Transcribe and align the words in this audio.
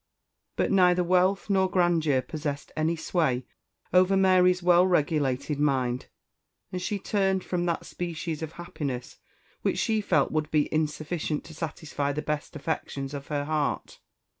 But 0.55 0.71
neither 0.71 1.03
wealth 1.03 1.47
nor 1.47 1.69
grandeur 1.69 2.23
possessed 2.23 2.71
any 2.75 2.95
sway 2.95 3.45
over 3.93 4.17
Mary's 4.17 4.63
well 4.63 4.87
regulated 4.87 5.59
mind, 5.59 6.07
and 6.71 6.81
she 6.81 6.97
turned 6.97 7.43
from 7.43 7.67
that 7.67 7.85
species 7.85 8.41
of 8.41 8.53
happiness 8.53 9.19
which 9.61 9.77
she 9.77 10.01
felt 10.01 10.31
would 10.31 10.49
be 10.49 10.73
insufficient 10.73 11.43
to 11.43 11.53
satisfy 11.53 12.13
the 12.13 12.23
best 12.23 12.55
affections 12.55 13.13
of 13.13 13.27
her 13.27 13.45
heart. 13.45 13.99